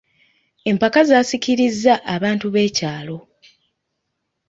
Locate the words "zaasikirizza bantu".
1.09-2.47